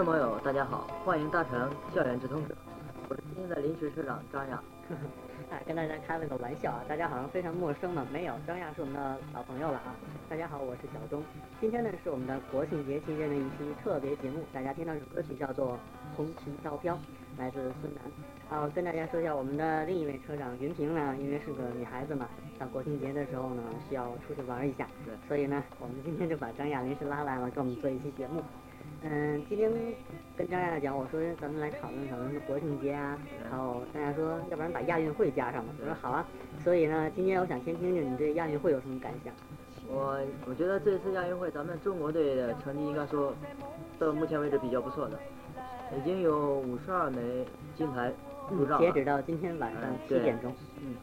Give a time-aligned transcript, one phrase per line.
[0.00, 2.54] 众朋友，大家好，欢迎搭乘校园直通车，
[3.10, 4.58] 我是今天的临时车长张亚。
[5.52, 8.06] 哎，跟大家开了个玩笑啊，大家好像非常陌生呢。
[8.10, 9.94] 没有，张亚是我们的老朋友了啊。
[10.26, 11.22] 大家好，我是小东。
[11.60, 15.74] 今天呢是我们的国庆节期间的一期特别节目，大家听到这首歌曲叫做
[16.16, 16.94] 《红旗飘飘》，
[17.36, 18.02] 来自孙楠。
[18.48, 22.26] 啊，跟大家说一下，我们的另一位车长云平呢，因为是个女孩子嘛，
[22.58, 28.42] 到国庆节的时候呢需要出去玩一下，对，所以呢，我们今天就把张亚临时拉来了，跟我们做一期节目。
[29.02, 29.72] 嗯，今天
[30.36, 35.72] 跟张亚讲，我说咱们来讨论讨论这国庆节啊，然后大家说，要不然把亚运会加上吧。
[35.80, 36.26] 我说好啊，
[36.62, 39.32] 所以呢，今天我想先听听你对亚运会有什么感想。
[39.88, 43.34] 我我觉得这次亚运会咱们中国队的成绩应该说
[43.98, 45.18] 到目前为止比较不错的，
[45.96, 47.18] 已经有五十二枚
[47.74, 48.12] 金牌
[48.50, 48.86] 入账了。
[48.86, 50.52] 截止到今天晚上七点钟。
[50.78, 50.94] 嗯。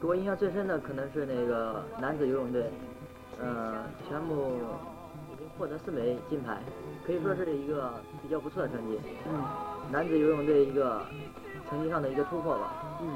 [0.00, 2.64] 给我印象最深的可能是那个男子游泳队，
[3.40, 4.58] 呃，全部
[5.58, 6.58] 获得四枚金牌。
[7.06, 9.44] 可以说是一个比较不错的成绩，嗯，
[9.92, 11.02] 男子游泳队一个
[11.68, 13.14] 成绩上的一个突破吧，嗯，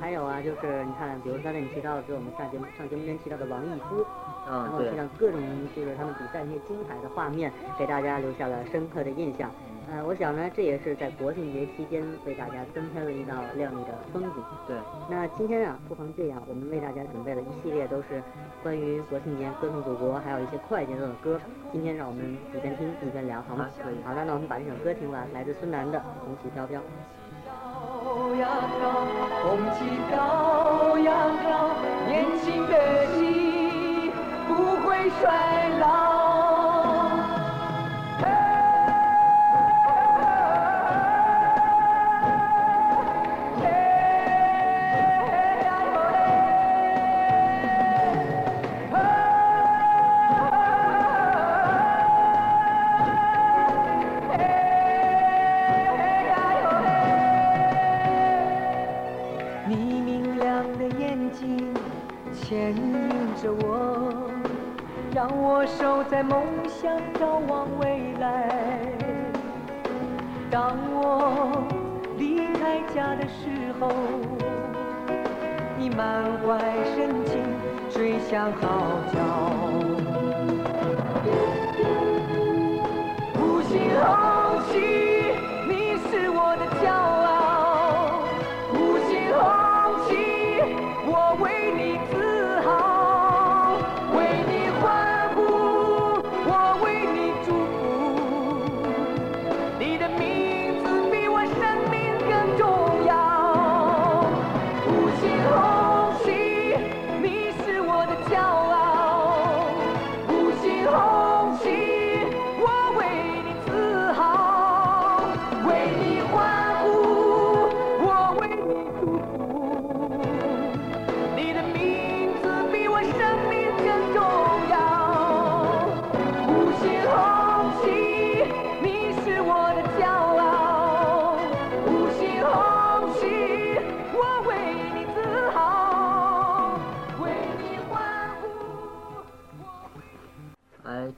[0.00, 4.04] 还有啊，就是你看，比如刚才你提到，就我们上节目上节目间提到的王艺夫，
[4.46, 5.40] 然后现场各种
[5.74, 9.50] 就是他们比赛那些精彩的画面，给大家留下了深刻的印象。
[9.94, 14.42] 呃，我想呢，这也是在国庆节期间为大家增添了一道亮丽的风景。
[14.66, 14.76] 对。
[15.08, 18.20] 那今天啊，不妨这样，我们为大家准备了一系列都是
[18.60, 21.40] 关于国庆节歌颂祖国，还有一些快节奏的歌。
[21.70, 23.70] 今天让我们一边听一边聊，好吗？
[23.80, 23.94] 可以。
[24.04, 26.80] 好的，那我们把这首歌听完，来自孙楠的《红旗飘飘》。
[29.44, 31.70] 红旗飘呀飘，
[32.08, 34.10] 年轻的心
[34.48, 35.93] 不会衰老。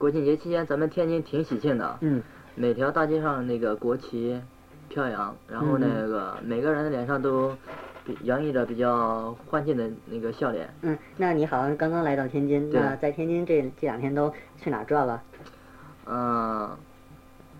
[0.07, 2.23] 国庆节期间，咱们天津挺喜庆的，嗯，
[2.55, 4.41] 每条大街上那个国旗
[4.87, 7.53] 飘扬，然后那个每个人的脸上都
[8.23, 10.73] 洋溢着比较欢庆的那个笑脸。
[10.81, 15.21] 嗯，那你好像刚刚来到天津，那在天津这这两天都去哪转了？
[16.05, 16.69] 嗯，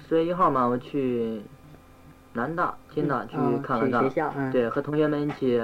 [0.07, 1.41] 十月一号嘛，我去
[2.31, 5.62] 南大、天大去看了看，学校，嗯，对，和同学们一起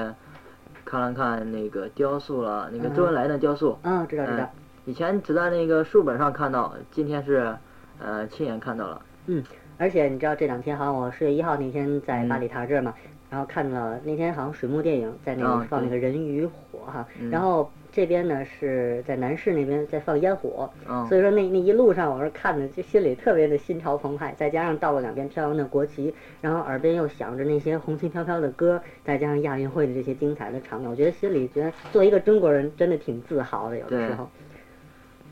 [0.84, 3.80] 看了看那个雕塑了，那个周恩来的雕塑。
[3.84, 4.50] 嗯，知道知道。
[4.86, 7.56] 以前只在那个书本上看到，今天是，
[8.00, 9.02] 呃，亲眼看到了。
[9.28, 9.42] 嗯，
[9.78, 12.94] 而且你知道这两天好像我十月一号那天在八里台这儿嘛，
[13.30, 20.69] 然后看了那天好像水幕电影在那里放那个人与火哈，然后这边呢是在南市那边在放烟火，
[21.07, 34.30] 所以说那那一路上我是看的就心里特别的心潮澎湃，再加上到了两边飘扬的国旗，然后耳边又响着那些红旗飘飘的歌，再加上亚运会的这些精彩的场面，我觉得心里觉得作为一个中国人真的挺自豪的，有的时候。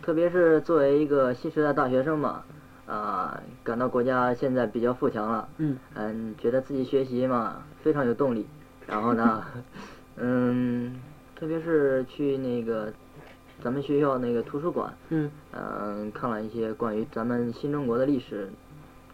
[0.01, 2.43] 特别是作为一个新时代大学生嘛，
[2.87, 8.45] 啊，感到国家现在比较富强了，嗯，嗯，觉得自己学习嘛非常有动力，
[8.87, 9.43] 然后呢，
[10.17, 10.99] 嗯，
[11.35, 12.91] 特别是去那个
[13.63, 18.49] 咱们学校那个图书馆，嗯，嗯，看了一些关于咱们新中国的历史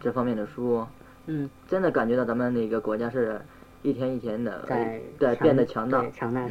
[0.00, 0.86] 这方面的书，
[1.26, 3.40] 嗯，真的感觉到咱们那个国家是
[3.82, 6.48] 一天一天的在对变得强大，强大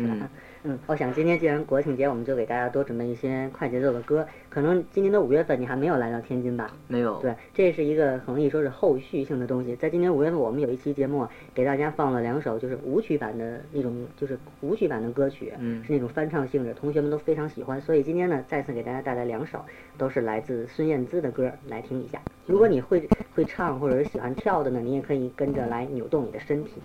[0.88, 4.26] 我想今天既然国庆节，我们就给大家多准备一些快节奏的歌。
[4.50, 6.72] 可能今年的五月份你还没有来到天津吧？
[6.88, 7.20] 没有。
[7.22, 9.76] 对，这是一个可以说是后续性的东西。
[9.76, 17.80] 在今年五月份，我们有一期节目给大家放了两首就是舞曲版的那种，就是舞曲版的歌曲，嗯，是那种翻唱性质，同学们都非常喜欢。
[17.82, 19.64] 所以今天呢，再次给大家带来两首，
[19.98, 22.20] 都是来自孙燕姿的歌，来听一下。
[22.46, 26.82] 如果你会会唱或者是喜欢跳的呢，你也可以跟着来扭动你的身体。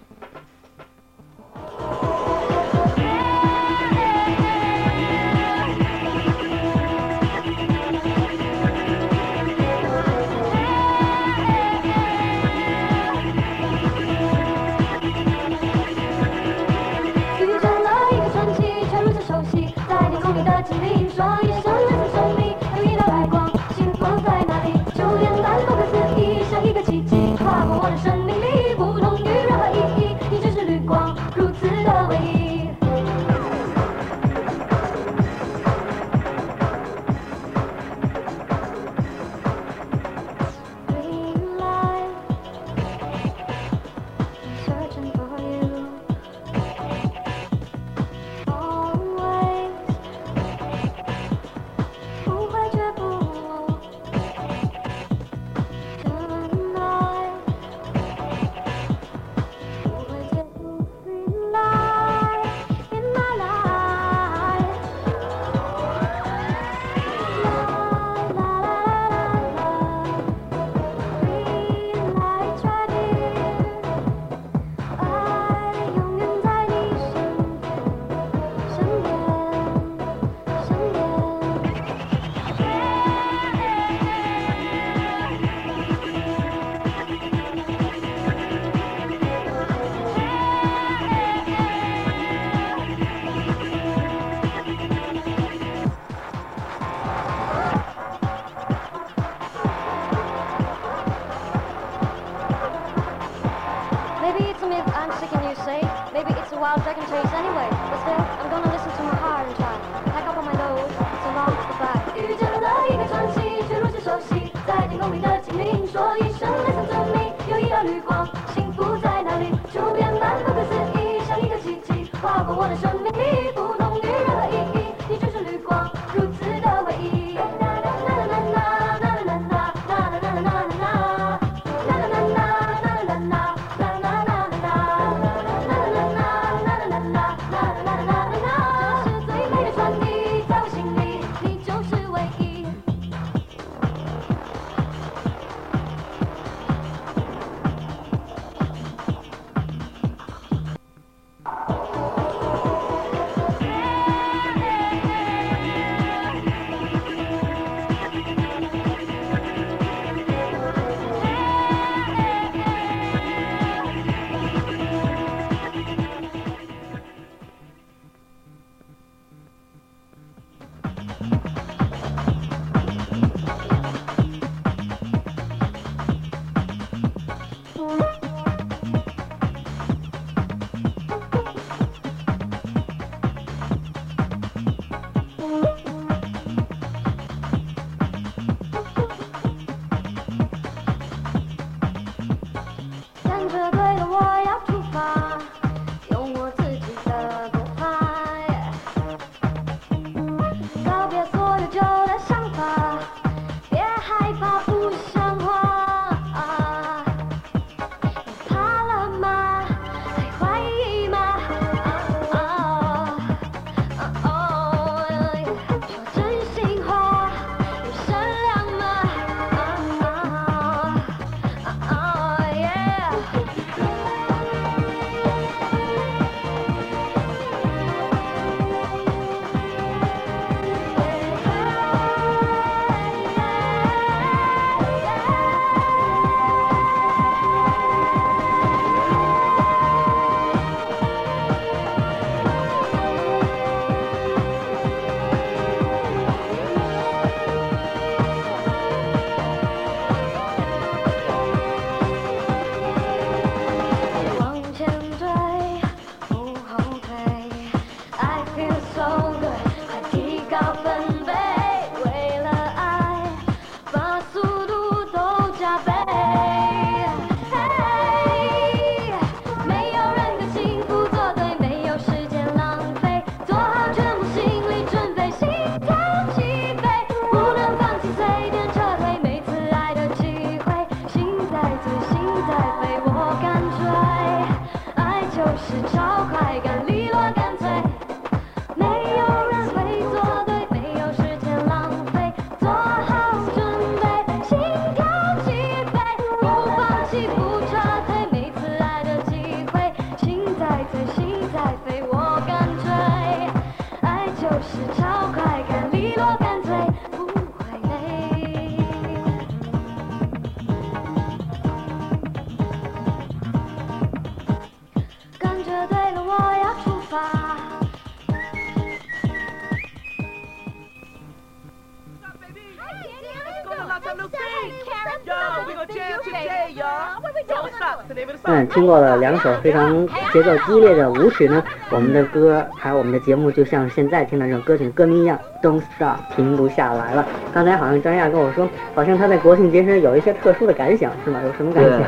[328.73, 337.27] 嗯，听过了两首非常节奏激烈的舞曲呢，我们的歌还有我们的节目就像现在听的这种歌曲歌名一样，Don't Stop，停不下来了。
[337.53, 341.41] 刚才好像张亚跟我说，好像他在国庆节时有一些特殊的感想，是吗？
[341.45, 342.01] 有什么感想？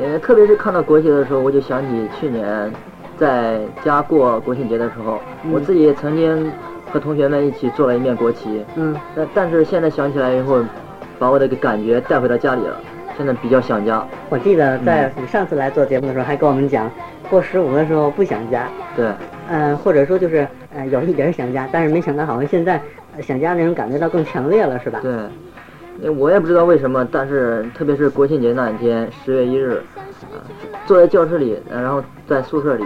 [0.00, 2.70] 呃，特别是看到国旗的时候，我就想起去年
[3.16, 5.18] 在家过国庆节的时候，
[5.50, 6.52] 我自己曾经
[6.92, 8.64] 和同学们一起做了一面国旗。
[8.76, 8.94] 嗯。
[9.16, 10.62] 但但是现在想起来以后，
[11.18, 12.80] 把我的感觉带回到家里了。
[13.18, 14.06] 现在比较想家。
[14.30, 16.88] 我记得在你上次来做节目的时候，还跟我们讲，
[17.28, 18.68] 过十五的时候不想家。
[18.94, 19.10] 对。
[19.50, 22.80] 嗯，或者说就是呃有一点想家，但是没想到好像现在
[23.20, 25.00] 想家那种感觉到更强烈了，是吧？
[25.02, 26.10] 对。
[26.12, 29.82] 我也不知道为什么，但是特别是国庆节那一天，十月一日，
[30.86, 32.84] 坐在教室里，然后在宿舍里，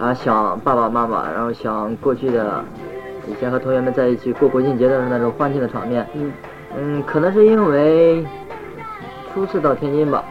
[0.00, 2.64] 啊想爸爸妈妈，然后想过去的
[3.28, 6.04] 以前和同学们在一起过国庆节的那种欢庆的场面。
[6.14, 6.32] 嗯。
[6.76, 8.26] 嗯，可能是因为。
[9.34, 10.22] 初次到天津吧，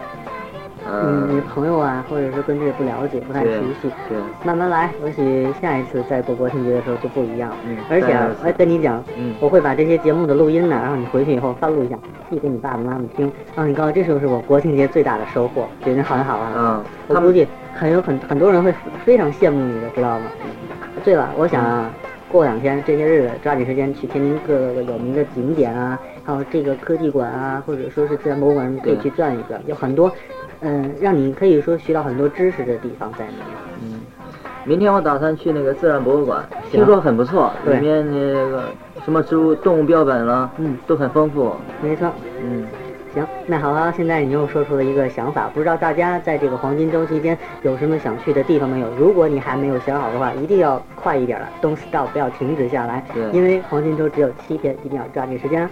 [0.90, 3.50] 嗯，你朋友啊，或者是跟这不了解，不太熟
[3.82, 7.52] 悉，对，慢慢来，也许下一次再过国庆节的时候就不一样。
[7.68, 11.98] 嗯，而且啊我跟你讲，嗯，我会把这些节目的录音呢，然后你回去以后翻录一下，
[12.30, 13.30] 寄给你爸爸妈妈听。
[13.56, 16.52] 让你告诉这就是我国庆节最大的收获，觉得很好啊。
[16.56, 17.46] 嗯，我估计
[17.76, 20.26] 很有很很多人会非常羡慕你的，知道吗？
[21.04, 21.62] 对了，我想。
[22.34, 30.12] 过两天这些日子，抓紧时间去天津各个有名的景点啊，还有这个科技馆啊，或者说是自然博物馆，可以去转一转，有很多，
[30.62, 33.46] 嗯，让你可以说学到很多知识的地方在里面。
[33.84, 34.02] 嗯，
[34.66, 38.64] 明天我打算去那个自然博物馆，听说很不错，里面那个
[39.06, 41.54] 什么植物、动物标本了，嗯，都很丰富。
[41.84, 42.12] 没错，
[42.44, 42.66] 嗯。
[43.14, 48.90] 行，那好啊，现在你又说出了一个想法，不知道大家在这个黄金周期间有什么想去的地方没有？
[48.96, 55.64] 如果你还没有想好的话，一定要快一点了，Don't stop，不要停止下来，因为黄金周只有七天，一定要抓紧时间。
[55.64, 55.70] 哎，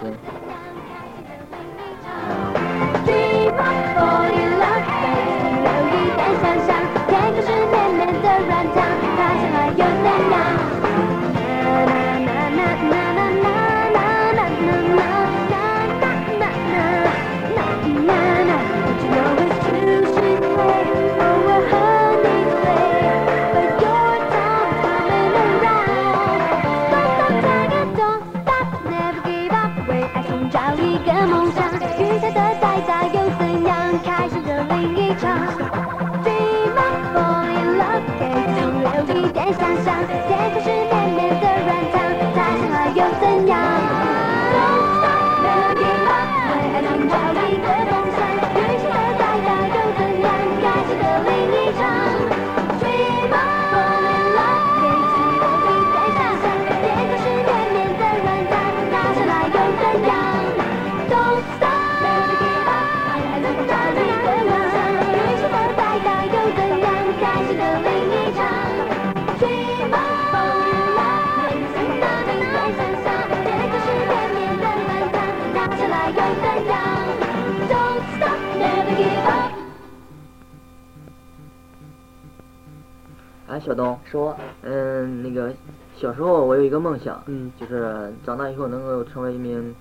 [83.64, 85.52] 小东，说，嗯，那个
[85.94, 89.74] 小时候我有一个梦想，嗯，就是长大以后能够成为一名，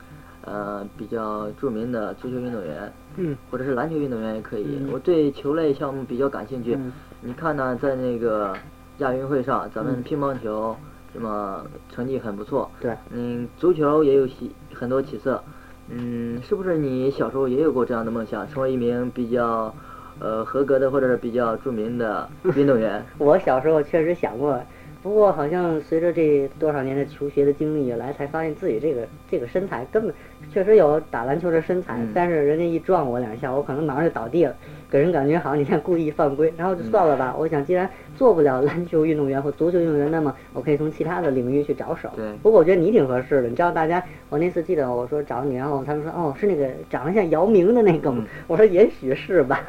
[0.45, 4.88] 呃，比较著名的足球运动员，嗯，或者是篮球运动员也可以。
[4.93, 6.77] 我对球类项目比较感兴趣。
[7.21, 8.53] 你看呢，在那个
[9.00, 10.75] 亚运会上，咱们乒乓球
[11.11, 15.43] 什么成绩很不错，对，嗯，足球也有起很多起色，
[15.89, 19.73] 嗯，是不是你小时候也有过这样的梦想，成为一名比较？
[20.19, 23.03] 呃，合格的或者是比较著名的 运动员。
[23.17, 24.61] 我小时候确实想过，
[25.01, 30.13] 不过好像随着这多少年的求学的经历以来，才发现自己这个这个身材根本
[30.51, 34.55] 确实有打篮球的身材，但是人家一撞我两下，我可能马上就倒地了，
[34.91, 37.33] 给人感觉好像你看故意犯规，然后就算了吧。
[37.37, 42.09] 我想既然做不了篮球运动员或足球运动员，那么我可以从其他的领域去着手。
[42.43, 48.23] 不过我觉得你挺合适的，你知道大家，我那次记得我说找你，然后他们说哦是那个长得像姚明的那个吗？
[48.45, 49.65] 我说也许是吧。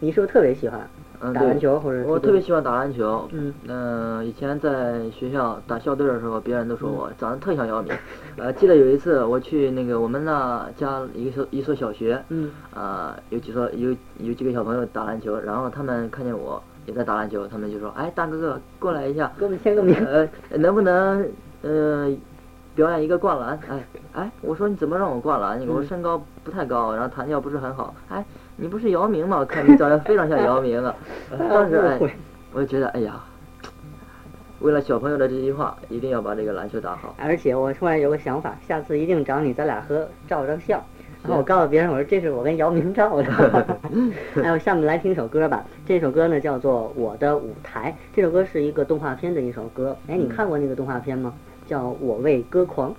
[0.00, 0.80] 你是不是特别喜欢
[1.34, 2.04] 打篮球或者？
[2.06, 3.28] 我特别喜欢打篮球。
[3.32, 3.52] 嗯。
[3.66, 7.92] 嗯，以前在学校打校队的时候，别人都说我长得特像姚明。
[8.36, 12.22] 呃，记得有一次我去那个我们那家一所一所小学。
[12.28, 12.52] 嗯。
[12.72, 19.96] 啊，有几所有有几个小朋友打篮球，然后他们看见我也在打篮球，他们就说：“哎，大哥哥，过来一下，给我们签个名。
[20.06, 21.28] 呃，能不能
[21.62, 22.08] 呃
[22.76, 25.60] 表演一个灌篮？”哎哎，我说你怎么让我灌篮？
[25.60, 27.92] 你我身高不太高，然后弹跳不是很好。
[28.08, 28.24] 哎。
[28.60, 29.44] 你不是姚明吗？
[29.44, 30.92] 看你长得非常像姚明啊！
[31.48, 31.98] 当时哎，
[32.52, 33.22] 我就觉得哎呀，
[34.58, 37.14] 为了小朋友的这句话，一定要把这个篮球打好。
[37.18, 40.82] 而且我突然有个想法，下次一定找你，咱俩合照张相。
[41.22, 43.78] 然后我告诉别人，我说这是我跟姚明照的。
[44.42, 45.64] 哎，我下面来听首歌吧。
[45.86, 49.96] 这首歌呢叫做《我的舞台》，这首歌是一个动画片的一首歌。
[50.08, 51.32] 哎，你看过那个动画片吗？
[51.64, 52.90] 叫《我为歌狂》。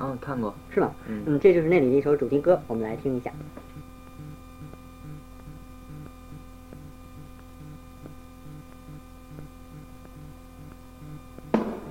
[0.00, 0.54] 嗯，看过。
[0.70, 0.90] 是吗？
[1.08, 3.30] 嗯，这就是那里的一首主题歌，我们来听一下。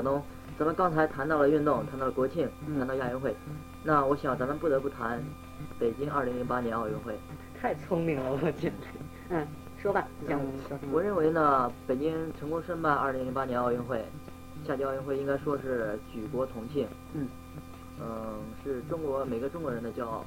[0.00, 0.22] 小东，
[0.58, 3.36] 咱们刚才谈到了运动，谈到了国庆，谈到亚运会，
[3.84, 5.22] 那我想咱们不得不谈
[5.78, 7.14] 北京二零零八年奥运会。
[7.60, 8.86] 太聪明了，我简直。
[9.28, 9.46] 嗯，
[9.78, 10.90] 说吧，讲说什么？
[10.90, 14.02] 我认为呢，北京成功申办二零零八年奥运会，
[14.66, 16.88] 夏季奥运会应该说是举国同庆。
[17.12, 17.28] 嗯。
[18.00, 20.24] 嗯，是中国每个中国人的骄傲。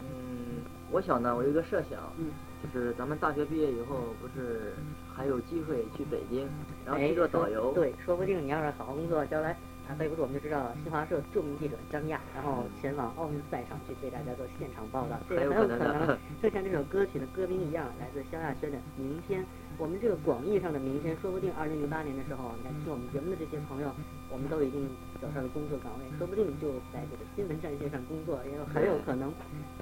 [0.00, 2.00] 嗯，我想呢，我有一个设想。
[2.16, 2.30] 嗯。
[2.72, 4.72] 就是咱们大学毕业以后，不是
[5.14, 6.48] 还有机会去北京，
[6.84, 7.72] 然后去做导游。
[7.72, 9.50] 对，说不定你要是好好工作，将来
[9.88, 10.76] 啊，背不住我们就知道了。
[10.82, 16.18] 新华社著名记者张亚，然后前往奥运赛场去为大家做现场报道，这也很有可能。
[16.42, 19.42] 就像这首歌曲的歌名一样，来自萧亚轩的《明天》。
[19.78, 23.90] 我们这个广义上的明天，说不定二零零八年的时候，来听我们节目的这些朋友，
[24.28, 24.86] 我们都已经
[25.18, 29.32] 走上了工作岗位，说不定就在这个新闻战线上工作，也有很有可能。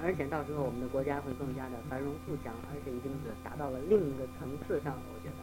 [0.01, 3.11] 而且到时候我们的国家会更加的繁荣富强，而且已经
[3.43, 5.03] 达到了另一个层次上了。
[5.11, 5.39] 我觉得，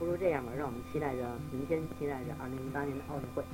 [0.00, 3.44] 不如这样吧，让我们期待着明天，期待着二零零八年的奥运会。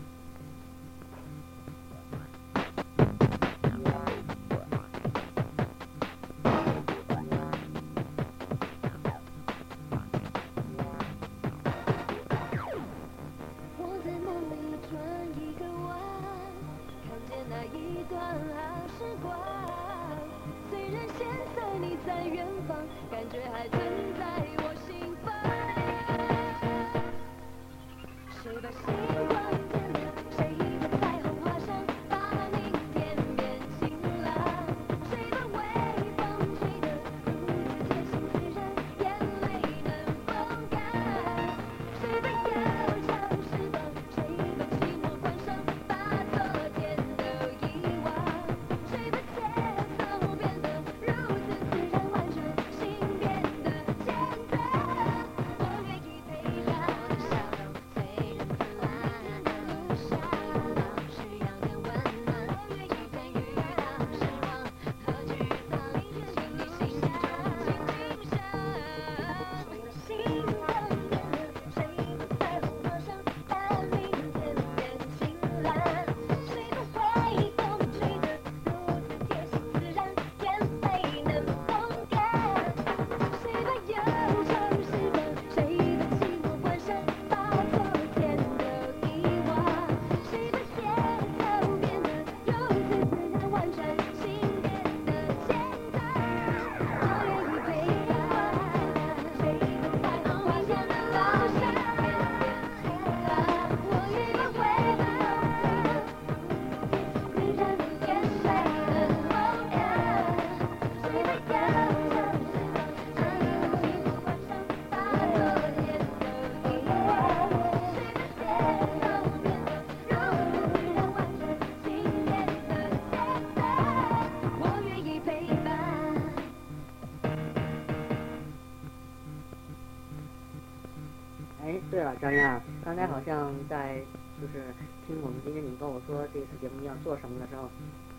[132.37, 133.97] 对了，张亚，刚才好像在
[134.37, 134.69] 就是
[135.07, 137.65] 听我们今天你跟我说这次节目要做什么的时候，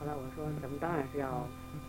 [0.01, 1.45] 后来我说咱们当然是要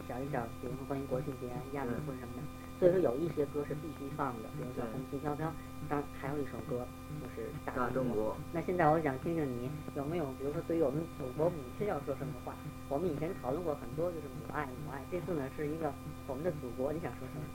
[0.06, 2.44] 讲一讲，比如说关于国庆节、亚运会什么的。
[2.76, 5.48] 所以说有一些歌是必须放的，比如说《红旗飘飘》，
[5.88, 6.84] 当然还有一首歌
[7.16, 8.32] 就是《大中国》。
[8.52, 12.52] 那现在我想听听你有没有，比如说对于我们祖国母亲要说什么话？
[12.90, 15.00] 我们以前讨论过很多，就是母爱母爱。
[15.10, 15.90] 这次呢是一个
[16.28, 17.48] 我们的祖国，你想说什么？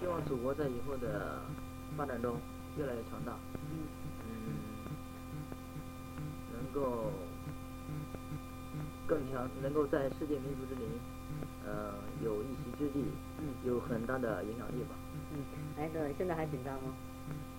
[0.00, 1.42] 希望祖国在以后的
[1.94, 2.34] 发展中。
[2.76, 3.32] 越来越强大，
[3.70, 3.86] 嗯，
[6.52, 7.12] 能够
[9.06, 10.88] 更强，能够在世界民族之林，
[11.66, 13.04] 呃，有一席之地，
[13.38, 14.96] 嗯，有很大的影响力吧。
[15.32, 15.40] 嗯，
[15.78, 16.94] 哎，对，现在还紧张吗？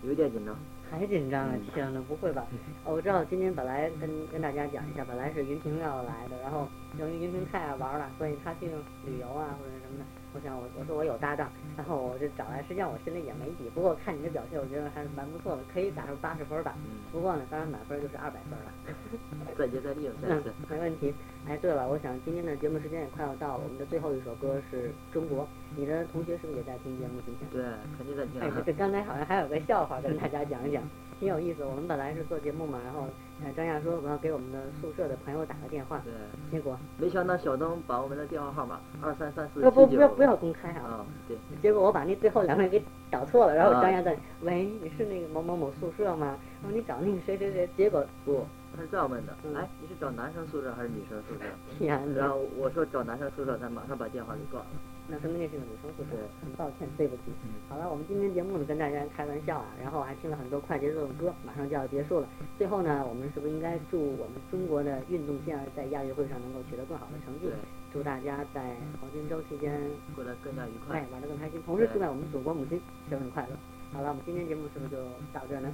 [0.04, 0.56] 有点紧张。
[0.91, 1.56] 还紧张啊！
[1.73, 2.45] 天呐，不会吧？
[2.84, 6.67] 哦，我知道今天本来跟跟大家讲一下，本来是云平要来的，然后
[6.99, 8.67] 由于云平太爱玩了，所以他去
[9.04, 10.06] 旅游啊或者什么的。
[10.36, 13.71] 我想我我说我有搭档，然后我就找来，实际上我心里也没底。
[13.74, 16.76] 不过看你的表现，我觉得还是蛮不错的，可以打出八十分吧。
[17.13, 18.69] 不过呢，当然满分就是二百分了。
[19.58, 21.13] 再接再厉了，嗯，没问题。
[21.48, 25.48] 哎，对了，我想今天的节目时间也快要到了，我们的最后一首歌是中国。
[25.78, 27.21] 你的同学是不是也在听节目？
[27.26, 27.50] 今天？
[27.52, 27.63] 对，
[27.98, 28.41] 肯定在听。
[28.41, 30.84] 哎，这刚才好像还有个笑话跟大家讲一讲。
[31.17, 33.08] 挺有意思，我们本来是做节目嘛，然后
[33.56, 36.13] 张亚说我要给我们的宿舍的朋友打个电话，对，
[36.52, 46.38] 结果没想到小东把我们的电话号码二三三四不不不要不要公开啊，对，结果我把那最后两个人给找错了，然后张亚在喂，你是那个某某某宿舍吗？
[46.63, 48.45] 然后你找那个谁谁谁，结果不，
[48.76, 51.45] 他是这样问的，哎，你是找男生宿舍还是女生宿舍？
[51.78, 54.65] 天然后我说找男生宿舍，他马上把电话给挂了。
[55.08, 57.22] 那说明那是个女生宿舍，很抱歉，对不起。
[57.70, 62.28] 好了，我们今天节目呢跟大家开玩笑啊，然后还听了很多快节奏的歌，马上就要结束了。
[62.58, 67.54] 最后呢，我们是不是应该祝我们中国的运动健儿在亚运会上能够取得更好的成绩？
[67.94, 69.80] 祝大家在黄金周期间
[70.15, 71.62] 过得更加愉快，玩得更开心。
[71.65, 73.56] 同时祝愿我们祖国母亲生日快乐。
[73.94, 74.98] 好了，我们今天节目是不是就
[75.32, 75.72] 到这呢？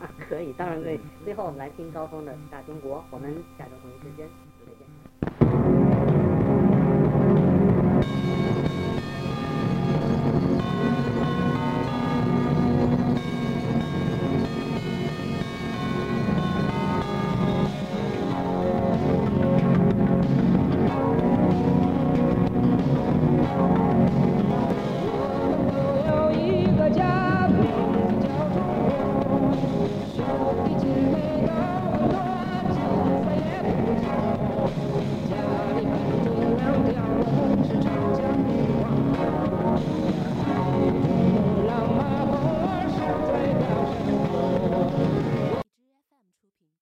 [0.00, 0.98] 啊，可以，当然可以。
[1.24, 4.26] 最后我们来听高峰的《大中国》，我们下周同一时间
[4.66, 5.61] 再见。